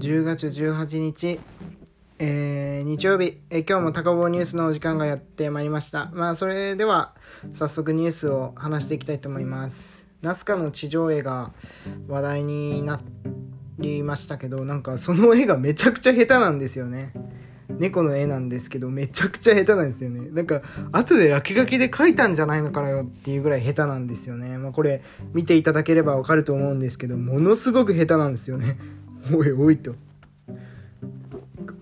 [0.00, 1.38] 10月18日、
[2.18, 6.10] えー、日曜日、えー、今日も高坊ニュースのお時間がやってまいりました。
[6.14, 7.14] まあ、それでは、
[7.52, 10.06] 早速ニュースを話していきたいと思います。
[10.22, 11.52] ナスカの地上絵が
[12.08, 12.98] 話題にな
[13.78, 17.12] りましたけど、なんかその絵がめちゃくちゃ下手なんですよね。
[17.68, 20.30] 猫の絵なんですけど、めちゃくちゃ下手なんですよね。
[20.30, 24.56] なんか、後で落書きで描いたんじゃないのかなよっていうぐらい下手なんですよね。
[24.56, 25.02] まあこれ、
[25.34, 28.78] 見ていただければわかると思うんですけど、ものすごく下手なんですよね。
[29.34, 29.94] おいおいと。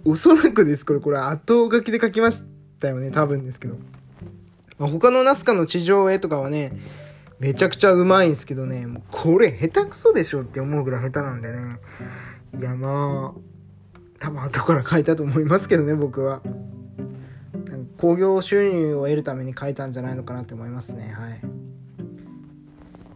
[0.04, 2.42] おそらくですこれ、これ後書きで描きまし
[2.80, 3.10] たよね。
[3.10, 3.76] 多分ですけど。
[4.78, 6.72] まあ、他のナスカの地上絵とかはね、
[7.40, 11.58] めちゃくちゃうまいんすけどね、もうこれ下手くそでしょって思うぐらい下手なんでね。
[12.58, 13.40] いやまあ、
[14.20, 16.40] 多分後から書いたと思いますけどね僕は
[17.98, 21.40] 興行収入を得るために書いたんじゃないのかなって思いますねはい、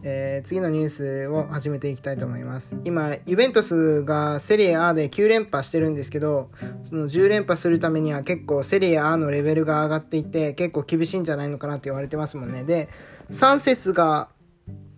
[0.03, 2.75] えー、次のニュースを始めていきたいと思います。
[2.83, 6.49] 今ユベントスがセリエ A で9連覇してるんですけど
[6.83, 12.63] その10連覇するためには結構セリエ A のレベルが上がっていて結構厳しいんじゃないのかなって言われてますもんね。
[12.63, 12.89] で
[13.31, 14.27] 3節が、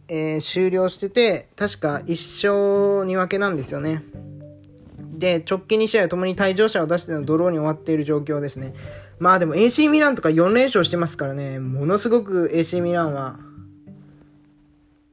[0.08, 4.04] えー、終了してて確か1勝2分けなんですよね。
[5.18, 8.74] で、直近2試合ともに退場者を出してのドローに終わっている状況ですね。
[9.20, 13.40] まあでも AC ミランとか4連勝してますからね、ものすごく AC ミランは、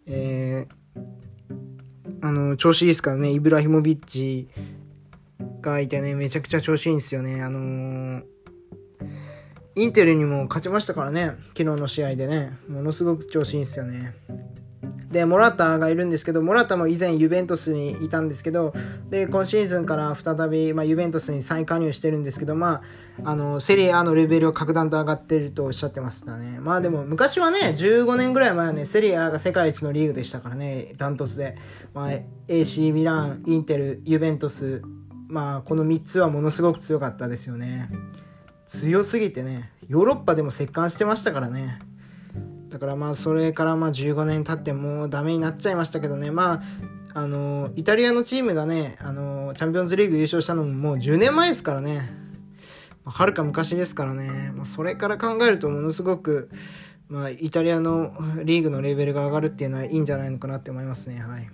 [0.07, 1.03] えー、
[2.23, 4.49] あの、調子いいですからね、イブラヒモビッチ
[5.61, 7.43] がいてね、めちゃくちゃ調子いいんですよね。
[7.43, 8.25] あのー、
[9.77, 14.15] インテルにも勝ちましたからね、昨日の試合でね、ものすごく調子いいんですよね。
[15.13, 18.73] で、モラタがいるんですけど、モラタも以前ユベントスにいたんですけど、
[19.11, 22.83] で、今シーズンから再び、まあ、ユベントスに再加入してるんですけど、ま
[23.23, 26.59] あ、あの、セリエAのレベルを格段と上がってるとおっしゃってましたね。
[26.61, 31.57] まあでも、昔はね、15年ぐらい前はね、セリエAが世界一のリーグでしたからね、ダントツで。
[31.93, 32.11] まあ、
[32.49, 34.83] AC ミラン、インテル、ユベントス、
[35.29, 37.91] まあ、この3つはものすごく強かったですよね。
[38.67, 41.79] 強すぎてね、ヨーロッパでも折檻してましたからね。
[42.73, 46.31] だからまあそれからまあ15年経ってもうダメになっちゃいましたけどね。
[46.31, 46.63] まあ
[47.15, 52.11] あのイタリアのチームがねあのチャンピオンズリーグ優勝したのももう10年前ですからね。
[53.05, 56.51] はるか昔ですからね、まあ、それから考えるとものすごく、
[57.09, 61.21] まあ、イタリアのリーグのレベルが上がるっていうのはいいんじゃないのかなって思いますね。
[61.21, 61.51] はい。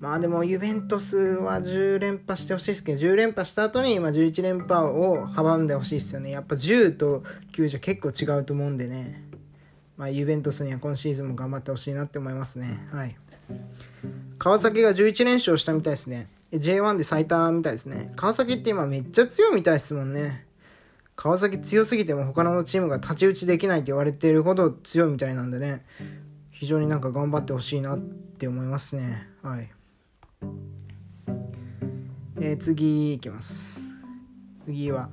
[0.00, 6.30] まあでもユベントスは10連覇してほしいですけど10連覇した後に今11連覇を阻んでほしいですよね。
[6.30, 9.29] やっぱ10と9じゃ結構違うと思うんでね。
[10.00, 12.88] まあ、ユベントスには今シーズンも頑張ってほしいなって思いますね。
[12.90, 13.14] はい。
[14.38, 16.30] 川崎が11連勝したみたいですね。
[16.52, 18.10] J1 で最多みたいですね。
[18.16, 20.46] 川崎って今めっちゃ強いみたいですもんね。
[21.16, 25.84] 川崎強すぎても他のチームが太刀打ちできないって言われてるほど強いみたいなんでね。
[26.50, 29.28] 非常になんか頑張ってほしいなって思いますね。
[29.42, 29.70] はい。
[32.40, 33.82] えー、次いきます。
[34.64, 35.10] 次は、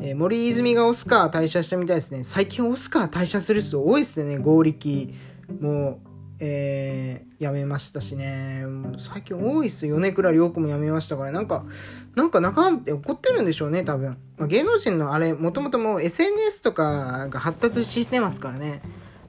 [0.00, 2.24] えー、森泉がオスカー退社したみたいですね。
[2.24, 4.38] 最近オスカー退社する人多いですよね。
[4.38, 5.14] 合力
[5.60, 6.00] も、
[6.40, 8.64] えー、辞めましたしね。
[8.98, 9.96] 最近多いっすよ。
[9.96, 11.64] 米倉涼子も辞めましたから、なんか、
[12.16, 14.18] なんか中って怒ってるんでしょうね、多分。
[14.36, 18.82] まあ、芸能人のあれ、もともともう SNS とかが発達してますからね。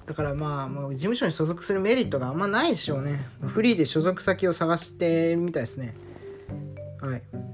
[0.07, 3.25] だからまあ、もう事務所に所属するメリットがあんまないでしょうね。
[3.41, 5.95] フリーで所属先を探してるみたいですね。
[7.01, 7.44] はい。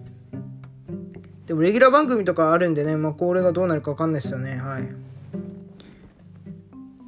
[1.52, 4.56] でもレギュラー番組とかあるんでね、まあ、これがどうなるか分かんないですよね。
[4.56, 4.88] はい。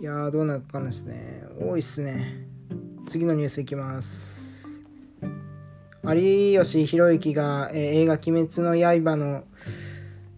[0.02, 1.46] いや、どうなるか分かんないですね。
[1.62, 2.46] 多いっすね。
[3.08, 4.68] 次のニュースいきます。
[6.04, 9.46] 有吉弘行が、えー、映画「鬼滅の刃の」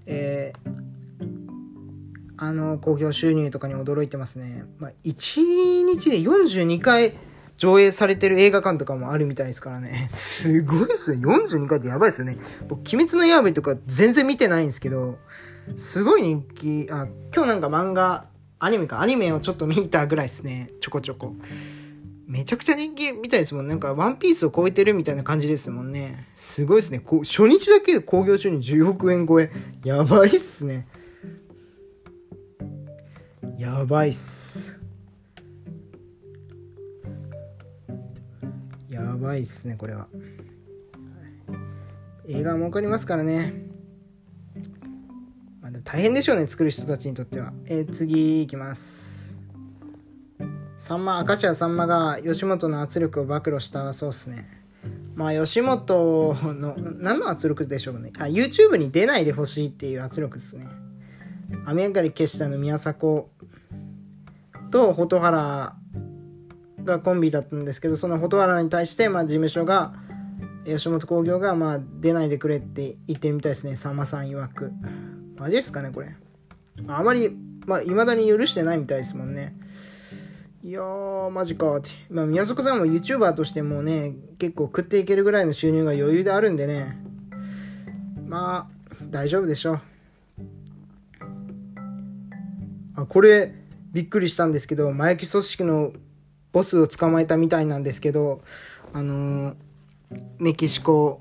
[0.05, 0.71] えー、
[2.37, 4.65] あの興行収入とかに驚いてますね。
[4.77, 7.15] まあ、1日で42回
[7.57, 10.07] 上映されてる映画館とかもあるみたいですからね。
[10.09, 11.25] すごいですね。
[11.25, 12.37] 42回ってやばいですよね。
[12.67, 15.17] 僕、鬼滅の刃とか全然見てないんですけど、
[15.75, 18.25] すごい人気、あ、今日なんか漫画、
[18.59, 20.69] アニメか、アニメをちょっと見たぐらいですね。
[20.79, 21.35] ちょこちょこ。
[22.27, 23.67] めちゃくちゃ人気みたいですもん。
[23.67, 26.27] なんか、ワンピースを超えてるみたいな感じですもんね。
[26.35, 26.99] すごいですね。
[26.99, 29.51] こ初日だけで興行収入10億円超え。
[29.83, 30.87] やばいっすね。
[33.57, 34.74] やばいっす。
[39.15, 40.07] やばいっすねこれは。
[42.27, 43.53] 映画儲かりますからね。
[45.61, 47.53] まあでも大変でしょうね作る人たちにとっては。
[47.65, 49.37] えー、次いきます。
[50.79, 54.49] さんま明石家さんまが吉本の圧力を暴露したそうっすね。
[55.15, 58.11] まあ吉本の何の圧力でしょうね。
[58.17, 60.67] あ YouTube に出ないでほしいっていう圧力ですね。
[61.65, 63.27] 雨上がり消したの宮迫
[64.71, 65.77] と蛍原
[66.85, 69.93] がコンビだったんですけどその蛍原に対して、まあ、事務所が、
[70.65, 73.75] 吉本興業がまあ出ないでくれって言ってるみたいですね。
[73.75, 74.71] さんまさん曰く。
[75.37, 76.15] マジですかねこれ。
[76.87, 77.29] あまり
[77.67, 79.55] まあ未だに許してないみたいですもんね。
[80.63, 81.91] いやーマジかって。
[82.09, 86.97] まあ宮迫さんも YouTuber としてもね結構食っていけるぐらいの収入が余裕であるんでね。
[88.25, 89.81] まあ大丈夫でしょう。
[92.95, 93.53] あこれ
[93.91, 95.93] びっくりしたんですけど麻薬組織の
[96.55, 98.41] ボスを捕まえたみたいなんですけど
[98.93, 99.55] あのー
[100.39, 101.19] メキシコ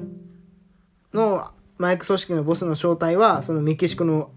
[1.12, 4.30] の麻薬組織のボスの正体はそのメキシコの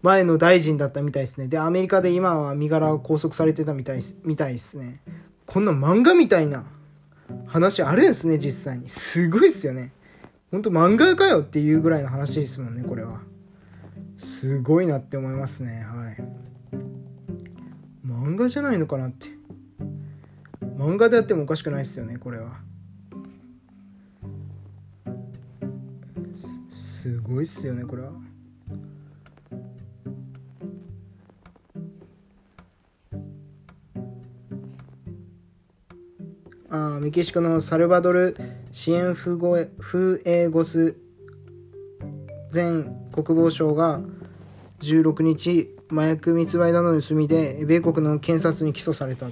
[0.00, 1.48] 前の大臣だったみたいですね。
[1.48, 5.02] でアメリカで今は身柄を拘束されてたみたいみたいですね。
[5.44, 6.64] こんな漫画みたいな
[7.46, 8.88] 話あるんですね実際に。
[8.88, 9.92] すごいっすよね。
[10.50, 13.20] ほんと漫画かよっていうぐらいの話ですもんねこれは。
[14.16, 15.84] すごいなって思いますね。
[15.84, 16.16] はい。
[18.06, 19.39] 漫画じゃないのかなって。
[20.80, 22.58] 漫画でやってもおかしくないっすよねこれは。
[26.70, 28.12] すごいっすよねこれは。
[36.70, 38.34] あメキシコのサルバドル・
[38.72, 40.96] シエンフゴフエゴス
[42.54, 44.00] 前国防相が
[44.78, 49.26] 16日麻薬密売などの盗みで米国の検察に起訴された。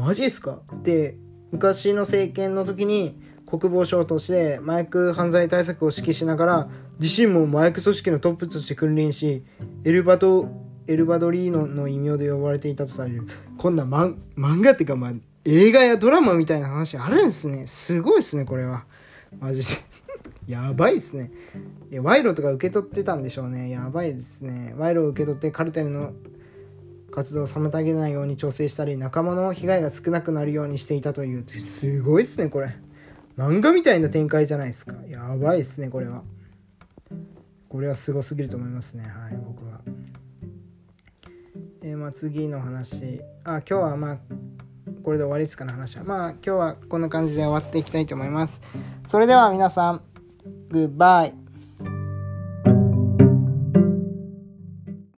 [0.00, 0.60] マジですか？
[0.82, 1.16] で
[1.52, 6.68] 昔の政権の時に国防省として麻薬犯罪対策を指揮しながら
[7.00, 9.44] 自身も麻薬組織のトップとして君臨し
[9.84, 10.48] エルバド
[10.86, 13.26] エルバドリーノの異名で呼ばれていたとされる
[13.58, 15.12] こんな漫画っていうかまあ
[15.44, 17.66] 映画やドラマみたいな話あるんですね。
[17.66, 18.84] すごいですねこれは。
[19.38, 19.80] マジで。
[20.46, 21.30] やばいですね。
[21.92, 23.70] 賄賂とか受け取ってたんでしょうね。
[23.70, 24.74] やばいですね。
[24.76, 26.12] 賄賂を受け取ってカルテルの
[27.10, 31.44] 活動を妨げないように調整したり仲間の被害が少なくなるようにしていたという。
[31.48, 32.74] すごいっすねこれ。
[33.36, 34.94] 漫画みたいな展開じゃないですか。
[35.08, 36.22] やばいっすねこれは。
[37.68, 39.04] これはすごすぎると思いますね。
[39.04, 39.80] はい僕は。
[41.82, 43.20] えー、まあ次の話。
[43.44, 44.18] あ今日はまあ
[45.02, 46.04] これで終わりですかね話は。
[46.04, 48.60] まあ今日はこんな感じで終わっていきたいと思います。
[49.06, 50.02] それでは皆さん
[50.68, 51.49] グッバイ。